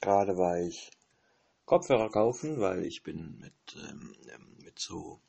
Gerade 0.00 0.36
war 0.36 0.58
ich 0.58 0.90
Kopfhörer 1.66 2.10
kaufen, 2.10 2.60
weil 2.60 2.84
ich 2.84 3.02
bin 3.02 3.38
mit, 3.38 3.52
ähm, 3.76 4.16
ähm 4.32 4.56
mit 4.64 4.78
so, 4.78 5.20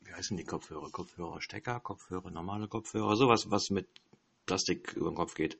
wie 0.00 0.12
heißen 0.12 0.36
die 0.36 0.44
Kopfhörer? 0.44 0.90
Kopfhörer 0.90 1.40
Stecker, 1.40 1.80
Kopfhörer, 1.80 2.30
normale 2.30 2.68
Kopfhörer, 2.68 3.16
sowas, 3.16 3.50
was 3.50 3.70
mit 3.70 3.88
Plastik 4.46 4.94
über 4.94 5.10
den 5.10 5.16
Kopf 5.16 5.34
geht. 5.34 5.58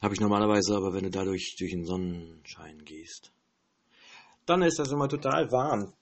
Habe 0.00 0.14
ich 0.14 0.20
normalerweise, 0.20 0.76
aber 0.76 0.92
wenn 0.94 1.04
du 1.04 1.10
dadurch 1.10 1.56
durch 1.58 1.72
den 1.72 1.84
Sonnenschein 1.84 2.84
gehst, 2.84 3.32
dann 4.46 4.62
ist 4.62 4.78
das 4.78 4.92
immer 4.92 5.08
total 5.08 5.50
warm. 5.50 5.92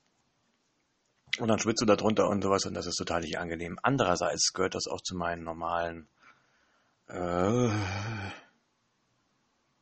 Und 1.39 1.49
dann 1.49 1.59
schwitzt 1.59 1.83
du 1.83 1.87
da 1.87 1.97
drunter 1.97 2.29
und 2.29 2.43
sowas 2.43 2.65
und 2.65 2.75
das 2.75 2.87
ist 2.87 2.97
total 2.97 3.21
nicht 3.21 3.39
angenehm. 3.39 3.79
Andererseits 3.83 4.53
gehört 4.53 4.75
das 4.75 4.87
auch 4.87 5.01
zu 5.01 5.17
meinen 5.17 5.45
normalen 5.45 6.09
äh, 7.09 7.69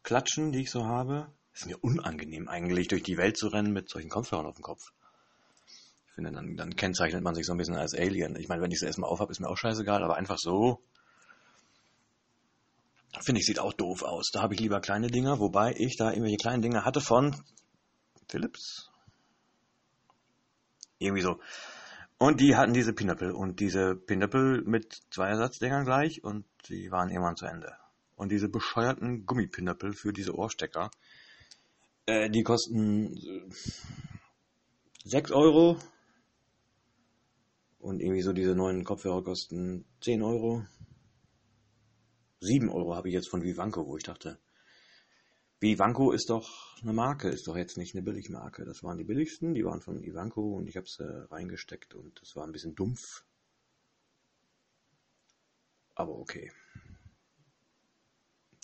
Klatschen, 0.03 0.53
die 0.53 0.63
ich 0.63 0.71
so 0.71 0.87
habe. 0.87 1.33
Ist 1.55 1.67
mir 1.67 1.79
unangenehm 1.83 2.49
eigentlich, 2.49 2.89
durch 2.89 3.05
die 3.05 3.17
Welt 3.17 3.37
zu 3.37 3.49
rennen 3.49 3.73
mit 3.73 3.89
solchen 3.89 4.11
Kopfhörern 4.11 4.47
auf 4.47 4.57
dem 4.57 4.63
Kopf. 4.63 4.93
Ich 6.09 6.15
finde, 6.15 6.33
dann, 6.33 6.57
dann 6.57 6.77
kennzeichnet 6.77 7.23
man 7.23 7.35
sich 7.35 7.47
so 7.47 7.53
ein 7.53 7.59
bisschen 7.59 7.77
als 7.77 7.95
Alien. 7.95 8.37
Ich 8.37 8.49
meine, 8.49 8.63
wenn 8.63 8.71
ich 8.71 8.81
sie 8.81 8.87
erstmal 8.87 9.11
aufhab, 9.11 9.31
ist 9.31 9.41
mir 9.41 9.49
auch 9.49 9.57
scheißegal, 9.57 10.03
aber 10.03 10.17
einfach 10.17 10.39
so, 10.39 10.83
finde 13.21 13.41
ich, 13.41 13.47
sieht 13.47 13.59
auch 13.59 13.73
doof 13.73 14.03
aus. 14.03 14.31
Da 14.33 14.43
habe 14.43 14.55
ich 14.55 14.61
lieber 14.61 14.81
kleine 14.81 15.09
Dinger, 15.09 15.39
wobei 15.39 15.75
ich 15.77 15.97
da 15.97 16.11
irgendwelche 16.11 16.37
kleinen 16.37 16.63
Dinger 16.63 16.85
hatte 16.85 17.01
von 17.01 17.35
Philips. 18.29 18.91
Irgendwie 20.99 21.23
so. 21.23 21.41
Und 22.19 22.41
die 22.41 22.57
hatten 22.57 22.73
diese 22.73 22.93
Pinöppel 22.93 23.33
und 23.33 23.61
diese 23.61 23.95
Pinöppel 23.95 24.63
mit 24.65 25.03
zwei 25.11 25.29
Ersatzdingern 25.29 25.85
gleich 25.85 26.23
und 26.23 26.47
die 26.69 26.91
waren 26.91 27.11
irgendwann 27.11 27.37
zu 27.37 27.47
Ende. 27.47 27.77
Und 28.17 28.31
diese 28.31 28.49
bescheuerten 28.49 29.27
Gummipinöppel 29.27 29.93
für 29.93 30.13
diese 30.13 30.35
Ohrstecker, 30.35 30.91
äh, 32.07 32.31
die 32.31 32.43
kosten 32.43 33.17
äh, 33.17 33.51
6 35.05 35.33
Euro. 35.33 35.79
Und 37.79 38.01
irgendwie 38.01 38.23
so 38.23 38.33
diese 38.33 38.55
neuen 38.55 38.85
Kopfhörer 38.85 39.23
kosten 39.23 39.85
10 40.01 40.23
Euro. 40.23 40.65
7 42.41 42.71
Euro 42.71 42.95
habe 42.95 43.09
ich 43.09 43.15
jetzt 43.15 43.29
von 43.29 43.43
Vivanco, 43.43 43.87
wo 43.87 43.97
ich 43.97 44.05
dachte, 44.05 44.39
Vivanco 45.61 46.13
ist 46.13 46.29
doch 46.29 46.77
eine 46.83 46.93
Marke, 46.93 47.29
ist 47.29 47.47
doch 47.47 47.57
jetzt 47.57 47.79
nicht 47.79 47.95
eine 47.95 48.03
Billigmarke. 48.03 48.65
Das 48.65 48.83
waren 48.83 48.99
die 48.99 49.05
billigsten, 49.05 49.55
die 49.55 49.65
waren 49.65 49.81
von 49.81 50.03
Ivanco 50.03 50.57
und 50.57 50.67
ich 50.67 50.77
habe 50.77 50.87
sie 50.87 51.05
äh, 51.05 51.27
reingesteckt 51.31 51.95
und 51.95 52.21
das 52.21 52.37
war 52.37 52.45
ein 52.45 52.53
bisschen 52.53 52.75
dumpf. 52.75 53.25
Aber 55.95 56.19
okay. 56.19 56.53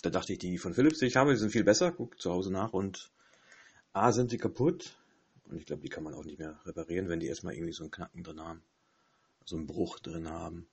Da 0.03 0.09
dachte 0.09 0.33
ich, 0.33 0.39
die 0.39 0.57
von 0.57 0.73
Philips, 0.73 0.99
die 0.99 1.07
ich 1.07 1.15
habe, 1.15 1.31
die 1.31 1.39
sind 1.39 1.51
viel 1.51 1.63
besser. 1.63 1.91
Guck 1.91 2.19
zu 2.19 2.31
Hause 2.31 2.51
nach 2.51 2.73
und 2.73 3.11
A, 3.93 4.11
sind 4.11 4.29
sie 4.29 4.37
kaputt. 4.37 4.97
Und 5.45 5.57
ich 5.57 5.65
glaube, 5.65 5.81
die 5.81 5.89
kann 5.89 6.03
man 6.03 6.13
auch 6.13 6.23
nicht 6.23 6.39
mehr 6.39 6.59
reparieren, 6.65 7.09
wenn 7.09 7.19
die 7.19 7.27
erstmal 7.27 7.53
irgendwie 7.53 7.73
so 7.73 7.83
einen 7.83 7.91
Knacken 7.91 8.23
drin 8.23 8.39
haben. 8.39 8.61
So 9.45 9.57
einen 9.57 9.67
Bruch 9.67 9.99
drin 9.99 10.29
haben. 10.29 10.67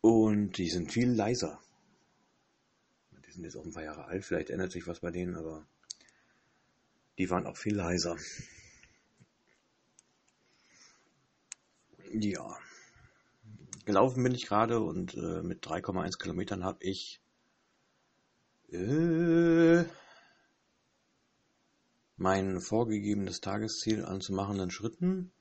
Und 0.00 0.58
die 0.58 0.68
sind 0.68 0.92
viel 0.92 1.10
leiser. 1.10 1.60
Die 3.26 3.30
sind 3.30 3.44
jetzt 3.44 3.56
auch 3.56 3.64
ein 3.64 3.72
paar 3.72 3.84
Jahre 3.84 4.04
alt, 4.04 4.24
vielleicht 4.24 4.50
ändert 4.50 4.72
sich 4.72 4.86
was 4.86 5.00
bei 5.00 5.10
denen, 5.10 5.34
aber 5.34 5.66
die 7.16 7.30
waren 7.30 7.46
auch 7.46 7.56
viel 7.56 7.74
leiser. 7.76 8.16
Ja. 12.12 12.58
Gelaufen 13.86 14.22
bin 14.22 14.34
ich 14.34 14.46
gerade 14.46 14.80
und 14.80 15.14
äh, 15.14 15.42
mit 15.42 15.66
3,1 15.66 16.18
Kilometern 16.18 16.64
habe 16.64 16.82
ich 16.84 17.20
äh, 18.70 19.84
mein 22.16 22.60
vorgegebenes 22.60 23.40
Tagesziel 23.40 24.04
an 24.04 24.20
zu 24.20 24.32
machenden 24.32 24.70
Schritten 24.70 25.32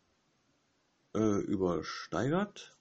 äh, 1.13 1.41
übersteigert. 1.41 2.77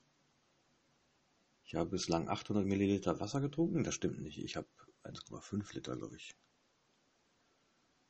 Ich 1.64 1.74
habe 1.74 1.90
bislang 1.90 2.28
800 2.28 2.66
Milliliter 2.66 3.20
Wasser 3.20 3.40
getrunken. 3.40 3.84
Das 3.84 3.94
stimmt 3.94 4.20
nicht. 4.20 4.38
Ich 4.38 4.56
habe 4.56 4.68
1,5 5.04 5.74
Liter, 5.74 5.96
glaube 5.96 6.16
ich. 6.16 6.34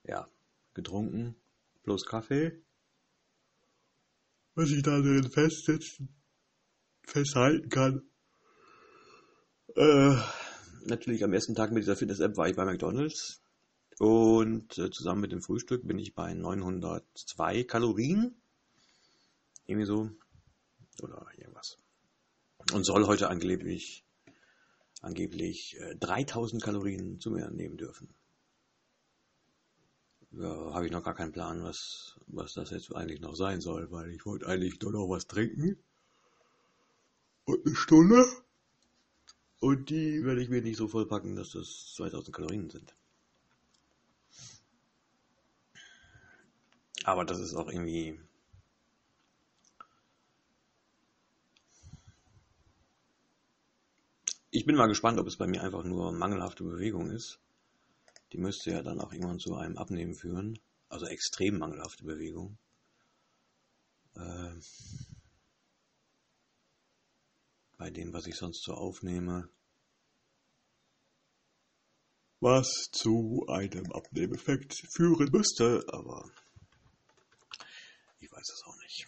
Ja, 0.04 0.28
getrunken. 0.75 1.37
Plus 1.82 2.04
Kaffee. 2.04 2.60
Was 4.54 4.71
ich 4.71 4.82
da 4.82 5.00
drin 5.00 5.31
festsetzen, 5.31 6.15
festhalten 7.04 7.69
kann. 7.71 8.03
Äh, 9.75 10.16
natürlich 10.84 11.25
am 11.25 11.32
ersten 11.32 11.54
Tag 11.54 11.72
mit 11.72 11.82
dieser 11.82 11.97
Fitness-App 11.97 12.37
war 12.37 12.48
ich 12.48 12.56
bei 12.56 12.65
McDonalds. 12.65 13.41
Und 14.03 14.79
äh, 14.79 14.91
zusammen 14.91 15.21
mit 15.21 15.33
dem 15.33 15.43
Frühstück 15.43 15.87
bin 15.87 15.99
ich 15.99 16.15
bei 16.15 16.35
902 16.35 17.65
Kalorien. 17.65 18.35
Irgendwie 19.67 19.87
so. 19.87 20.11
Oder 21.01 21.27
irgendwas 21.37 21.79
und 22.73 22.85
soll 22.85 23.07
heute 23.07 23.29
angeblich, 23.29 24.05
angeblich 25.01 25.79
äh, 25.81 25.97
3000 25.97 26.63
Kalorien 26.63 27.21
zu 27.21 27.31
mir 27.31 27.51
nehmen 27.51 27.77
dürfen. 27.77 28.09
Ja, 30.33 30.73
habe 30.73 30.87
ich 30.87 30.93
noch 30.93 31.05
gar 31.05 31.15
keinen 31.15 31.33
Plan, 31.33 31.63
was, 31.63 32.19
was 32.27 32.55
das 32.55 32.71
jetzt 32.71 32.95
eigentlich 32.95 33.21
noch 33.21 33.37
sein 33.37 33.61
soll, 33.61 33.91
weil 33.91 34.11
ich 34.11 34.25
wollte 34.25 34.47
eigentlich 34.47 34.81
nur 34.81 34.93
noch 34.93 35.09
was 35.09 35.27
trinken. 35.27 35.77
Und 37.45 37.67
eine 37.67 37.75
Stunde. 37.75 38.25
Und 39.61 39.91
die 39.91 40.25
werde 40.25 40.43
ich 40.43 40.49
mir 40.49 40.63
nicht 40.63 40.79
so 40.79 40.89
vollpacken, 40.89 41.37
dass 41.37 41.51
das 41.51 41.93
2000 41.97 42.34
Kalorien 42.34 42.71
sind. 42.71 42.97
Aber 47.05 47.25
das 47.25 47.41
ist 47.41 47.55
auch 47.55 47.69
irgendwie 47.69 48.21
Ich 54.55 54.67
bin 54.67 54.77
mal 54.77 54.87
gespannt, 54.87 55.19
ob 55.19 55.27
es 55.27 55.39
bei 55.39 55.47
mir 55.47 55.63
einfach 55.63 55.83
nur 55.83 56.13
mangelhafte 56.13 56.63
Bewegung 56.63 57.11
ist. 57.11 57.41
Die 58.33 58.39
müsste 58.39 58.71
ja 58.71 58.83
dann 58.83 59.01
auch 59.01 59.11
irgendwann 59.11 59.39
zu 59.39 59.55
einem 59.55 59.79
Abnehmen 59.79 60.15
führen. 60.15 60.59
Also 60.91 61.07
extrem 61.07 61.59
mangelhafte 61.59 62.05
Bewegung. 62.05 62.59
Äh, 64.15 64.61
bei 67.79 67.89
dem, 67.89 68.13
was 68.13 68.27
ich 68.27 68.37
sonst 68.37 68.63
so 68.63 68.75
aufnehme. 68.75 69.49
Was 72.41 72.91
zu 72.93 73.47
einem 73.49 73.91
Abnehmeffekt 73.91 74.75
führen 74.93 75.31
müsste, 75.33 75.83
aber 75.89 76.31
ich 78.22 78.31
weiß 78.31 78.49
es 78.49 78.62
auch 78.65 78.77
nicht. 78.83 79.06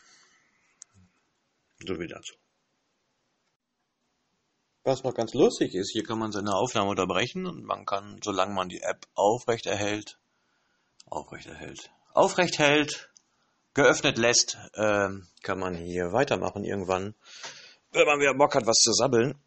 So 1.87 1.95
viel 1.95 2.09
dazu. 2.09 2.35
Was 4.83 5.03
noch 5.03 5.15
ganz 5.15 5.33
lustig 5.33 5.75
ist, 5.75 5.93
hier 5.93 6.03
kann 6.03 6.19
man 6.19 6.33
seine 6.33 6.55
Aufnahme 6.55 6.91
unterbrechen 6.91 7.47
und 7.47 7.65
man 7.65 7.87
kann, 7.87 8.21
solange 8.23 8.55
man 8.55 8.69
die 8.69 8.83
App 8.83 9.07
aufrechterhält, 9.15 10.19
aufrechterhält, 11.07 11.91
aufrecht 12.13 12.59
hält, 12.59 13.11
geöffnet 13.73 14.19
lässt, 14.19 14.59
äh, 14.75 15.09
kann 15.43 15.59
man 15.59 15.75
hier 15.75 16.13
weitermachen 16.13 16.65
irgendwann, 16.65 17.15
wenn 17.93 18.07
man 18.07 18.21
wieder 18.21 18.35
Bock 18.35 18.55
hat, 18.55 18.67
was 18.67 18.77
zu 18.77 18.93
sabbeln. 18.93 19.39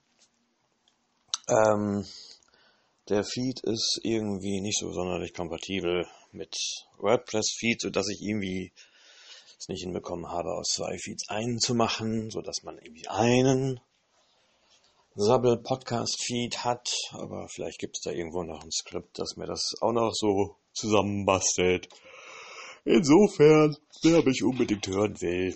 Ähm, 1.47 2.05
der 3.09 3.23
Feed 3.23 3.61
ist 3.63 3.99
irgendwie 4.03 4.59
nicht 4.59 4.79
so 4.79 4.91
sonderlich 4.91 5.33
kompatibel 5.33 6.07
mit 6.31 6.55
WordPress-Feed, 6.97 7.81
sodass 7.81 8.09
ich 8.09 8.21
irgendwie 8.21 8.73
es 9.59 9.67
nicht 9.69 9.83
hinbekommen 9.83 10.27
habe, 10.27 10.53
aus 10.53 10.73
zwei 10.75 10.97
Feeds 10.97 11.29
einen 11.29 11.59
zu 11.59 11.75
machen, 11.75 12.29
sodass 12.29 12.63
man 12.63 12.77
irgendwie 12.77 13.07
einen 13.07 13.79
Sabbel 15.15 15.57
Podcast 15.57 16.23
Feed 16.23 16.63
hat, 16.63 16.89
aber 17.11 17.47
vielleicht 17.49 17.79
gibt 17.79 17.97
es 17.97 18.03
da 18.03 18.11
irgendwo 18.11 18.43
noch 18.43 18.63
ein 18.63 18.71
Skript, 18.71 19.17
das 19.17 19.35
mir 19.35 19.47
das 19.47 19.73
auch 19.81 19.91
noch 19.91 20.11
so 20.13 20.55
zusammenbastelt. 20.73 21.89
Insofern, 22.85 23.75
wer 24.03 24.23
mich 24.23 24.43
unbedingt 24.43 24.85
hören 24.87 25.19
will, 25.19 25.55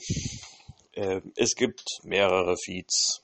äh, 0.94 1.22
es 1.36 1.54
gibt 1.56 1.84
mehrere 2.04 2.56
Feeds. 2.58 3.22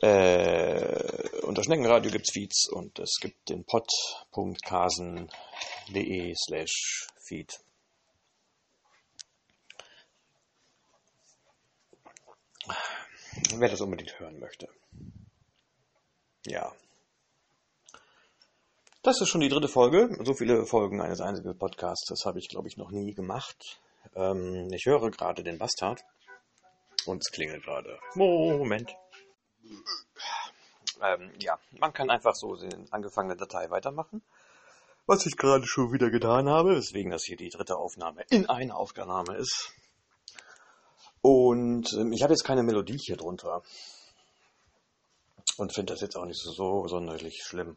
Äh, 0.00 1.42
unter 1.42 1.62
Schneckenradio 1.62 2.10
gibt's 2.10 2.32
Feeds 2.32 2.66
und 2.70 2.98
es 2.98 3.18
gibt 3.20 3.50
den 3.50 3.64
pod.kasen.de 3.64 6.34
slash 6.34 7.06
Feed. 7.28 7.67
Wer 13.56 13.68
das 13.68 13.80
unbedingt 13.80 14.18
hören 14.18 14.38
möchte. 14.38 14.68
Ja. 16.46 16.72
Das 19.02 19.20
ist 19.20 19.28
schon 19.28 19.40
die 19.40 19.48
dritte 19.48 19.68
Folge. 19.68 20.16
So 20.24 20.34
viele 20.34 20.66
Folgen 20.66 21.00
eines 21.00 21.20
einzigen 21.20 21.56
Podcasts, 21.56 22.24
habe 22.24 22.38
ich, 22.38 22.48
glaube 22.48 22.68
ich, 22.68 22.76
noch 22.76 22.90
nie 22.90 23.14
gemacht. 23.14 23.80
Ähm, 24.14 24.68
ich 24.72 24.86
höre 24.86 25.10
gerade 25.10 25.42
den 25.42 25.58
Bastard. 25.58 26.02
Und 27.06 27.22
es 27.24 27.32
klingelt 27.32 27.64
gerade. 27.64 27.98
Moment. 28.14 28.94
Ähm, 31.00 31.32
ja, 31.40 31.58
man 31.78 31.92
kann 31.92 32.10
einfach 32.10 32.34
so 32.34 32.56
die 32.56 32.68
angefangene 32.90 33.36
Datei 33.36 33.70
weitermachen. 33.70 34.22
Was 35.06 35.24
ich 35.24 35.36
gerade 35.36 35.66
schon 35.66 35.92
wieder 35.92 36.10
getan 36.10 36.48
habe, 36.48 36.76
weswegen 36.76 37.10
das 37.10 37.24
hier 37.24 37.36
die 37.36 37.48
dritte 37.48 37.76
Aufnahme 37.76 38.24
in 38.30 38.46
einer 38.46 38.76
Aufnahme 38.76 39.36
ist. 39.36 39.72
Und 41.28 41.92
ähm, 41.92 42.12
ich 42.12 42.22
habe 42.22 42.32
jetzt 42.32 42.44
keine 42.44 42.62
Melodie 42.62 42.98
hier 42.98 43.16
drunter. 43.16 43.62
Und 45.58 45.74
finde 45.74 45.92
das 45.92 46.00
jetzt 46.00 46.16
auch 46.16 46.24
nicht 46.24 46.40
so 46.40 46.86
sonderlich 46.86 47.42
schlimm. 47.42 47.76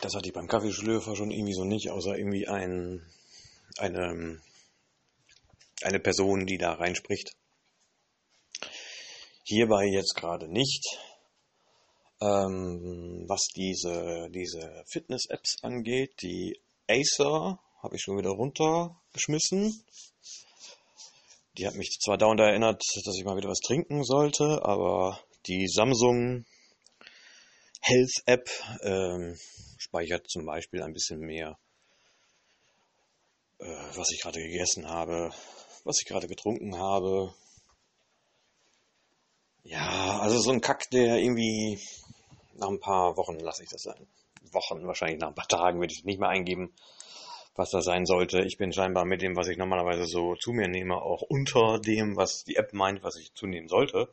Das 0.00 0.14
hatte 0.14 0.28
ich 0.28 0.32
beim 0.32 0.46
Kaffeeschlürfer 0.46 1.16
schon 1.16 1.30
irgendwie 1.30 1.54
so 1.54 1.64
nicht, 1.64 1.90
außer 1.90 2.16
irgendwie 2.16 2.46
ein, 2.46 3.04
eine, 3.78 4.40
eine 5.82 6.00
Person, 6.00 6.46
die 6.46 6.58
da 6.58 6.74
reinspricht. 6.74 7.32
Hierbei 9.44 9.86
jetzt 9.86 10.14
gerade 10.14 10.48
nicht. 10.48 10.84
Ähm, 12.20 13.24
was 13.26 13.48
diese, 13.56 14.28
diese 14.30 14.84
Fitness-Apps 14.86 15.62
angeht, 15.62 16.22
die 16.22 16.60
Acer 16.88 17.58
habe 17.86 17.94
ich 17.94 18.02
schon 18.02 18.18
wieder 18.18 18.30
runtergeschmissen. 18.30 19.80
Die 21.56 21.68
hat 21.68 21.76
mich 21.76 21.98
zwar 22.02 22.18
dauernd 22.18 22.40
erinnert, 22.40 22.82
dass 23.04 23.16
ich 23.16 23.24
mal 23.24 23.36
wieder 23.36 23.48
was 23.48 23.60
trinken 23.60 24.02
sollte, 24.02 24.60
aber 24.64 25.20
die 25.46 25.68
Samsung 25.68 26.44
Health 27.80 28.22
App 28.26 28.50
ähm, 28.82 29.38
speichert 29.78 30.28
zum 30.28 30.44
Beispiel 30.46 30.82
ein 30.82 30.92
bisschen 30.92 31.20
mehr, 31.20 31.56
äh, 33.60 33.66
was 33.94 34.10
ich 34.10 34.20
gerade 34.20 34.40
gegessen 34.40 34.88
habe, 34.88 35.30
was 35.84 36.00
ich 36.00 36.08
gerade 36.08 36.26
getrunken 36.26 36.76
habe. 36.78 37.32
Ja, 39.62 40.18
also 40.18 40.40
so 40.40 40.50
ein 40.50 40.60
Kack, 40.60 40.90
der 40.90 41.18
irgendwie 41.18 41.78
nach 42.54 42.68
ein 42.68 42.80
paar 42.80 43.16
Wochen 43.16 43.38
lasse 43.38 43.62
ich 43.62 43.68
das 43.68 43.82
sein. 43.82 44.08
Wochen, 44.50 44.84
wahrscheinlich 44.88 45.20
nach 45.20 45.28
ein 45.28 45.34
paar 45.36 45.46
Tagen 45.46 45.78
würde 45.78 45.94
ich 45.96 46.04
nicht 46.04 46.18
mehr 46.18 46.30
eingeben, 46.30 46.74
was 47.58 47.70
das 47.70 47.84
sein 47.84 48.06
sollte. 48.06 48.40
Ich 48.42 48.58
bin 48.58 48.72
scheinbar 48.72 49.04
mit 49.04 49.22
dem, 49.22 49.36
was 49.36 49.48
ich 49.48 49.58
normalerweise 49.58 50.06
so 50.06 50.34
zu 50.36 50.52
mir 50.52 50.68
nehme, 50.68 51.00
auch 51.00 51.22
unter 51.22 51.78
dem, 51.78 52.16
was 52.16 52.44
die 52.44 52.56
App 52.56 52.72
meint, 52.72 53.02
was 53.02 53.16
ich 53.16 53.34
zunehmen 53.34 53.68
sollte. 53.68 54.08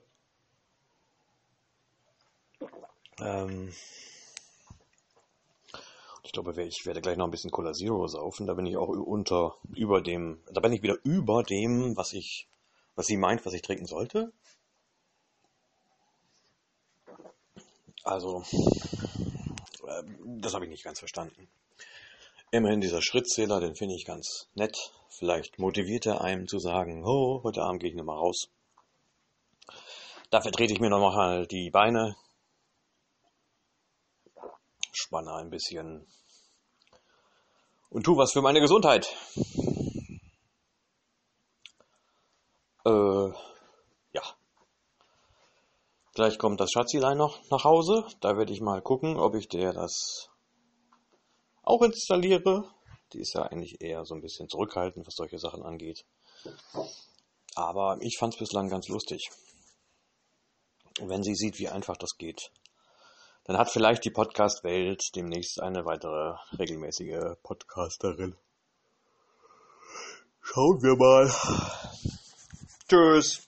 Ähm 3.19 3.73
ich 6.23 6.31
glaube, 6.31 6.63
ich 6.63 6.85
werde 6.85 7.01
gleich 7.01 7.17
noch 7.17 7.25
ein 7.25 7.31
bisschen 7.31 7.51
Cola 7.51 7.73
Zero 7.73 8.07
saufen. 8.07 8.47
Da 8.47 8.53
bin 8.53 8.65
ich 8.65 8.77
auch 8.77 8.87
unter, 8.87 9.55
über 9.75 10.01
dem, 10.01 10.39
da 10.51 10.61
bin 10.61 10.73
ich 10.73 10.81
wieder 10.81 10.97
über 11.03 11.43
dem, 11.43 11.95
was 11.95 12.13
ich, 12.13 12.47
was 12.95 13.07
sie 13.07 13.17
meint, 13.17 13.45
was 13.45 13.53
ich 13.53 13.61
trinken 13.61 13.85
sollte. 13.85 14.31
Also, 18.03 18.43
äh, 19.87 20.03
das 20.25 20.53
habe 20.53 20.65
ich 20.65 20.71
nicht 20.71 20.83
ganz 20.83 20.99
verstanden. 20.99 21.47
Immerhin 22.53 22.81
dieser 22.81 23.01
Schrittzähler, 23.01 23.59
den 23.59 23.75
finde 23.75 23.95
ich 23.95 24.05
ganz 24.05 24.47
nett. 24.53 24.77
Vielleicht 25.09 25.57
motiviert 25.57 26.05
er 26.05 26.21
einem 26.21 26.47
zu 26.47 26.59
sagen, 26.59 27.03
oh, 27.03 27.41
heute 27.43 27.63
Abend 27.63 27.81
gehe 27.81 27.89
ich 27.89 27.95
nochmal 27.95 28.19
raus. 28.19 28.47
Dafür 30.29 30.51
trete 30.51 30.71
ich 30.71 30.79
mir 30.79 30.91
nochmal 30.91 31.47
die 31.47 31.71
Beine, 31.71 32.15
spanne 34.91 35.33
ein 35.33 35.49
bisschen 35.49 36.05
und 37.89 38.03
tu 38.03 38.17
was 38.17 38.33
für 38.33 38.43
meine 38.43 38.61
Gesundheit. 38.61 39.11
Äh, 42.85 43.29
ja. 44.11 44.23
Gleich 46.13 46.37
kommt 46.37 46.59
das 46.59 46.69
Schatzilein 46.69 47.17
noch 47.17 47.39
nach 47.49 47.63
Hause. 47.63 48.05
Da 48.21 48.37
werde 48.37 48.53
ich 48.53 48.61
mal 48.61 48.83
gucken, 48.83 49.17
ob 49.17 49.33
ich 49.33 49.47
der 49.47 49.73
das 49.73 50.29
auch 51.63 51.81
installiere. 51.81 52.69
Die 53.13 53.19
ist 53.19 53.33
ja 53.33 53.43
eigentlich 53.43 53.81
eher 53.81 54.05
so 54.05 54.15
ein 54.15 54.21
bisschen 54.21 54.49
zurückhaltend, 54.49 55.07
was 55.07 55.15
solche 55.15 55.39
Sachen 55.39 55.63
angeht. 55.63 56.05
Aber 57.55 57.97
ich 58.01 58.17
fand 58.19 58.33
es 58.33 58.39
bislang 58.39 58.69
ganz 58.69 58.87
lustig. 58.87 59.29
Wenn 60.99 61.23
sie 61.23 61.35
sieht, 61.35 61.57
wie 61.59 61.69
einfach 61.69 61.97
das 61.97 62.17
geht, 62.17 62.51
dann 63.45 63.57
hat 63.57 63.69
vielleicht 63.69 64.05
die 64.05 64.11
Podcast-Welt 64.11 65.01
demnächst 65.15 65.59
eine 65.61 65.85
weitere 65.85 66.35
regelmäßige 66.57 67.35
Podcasterin. 67.43 68.35
Schauen 70.41 70.81
wir 70.81 70.95
mal. 70.95 71.31
Tschüss. 72.87 73.47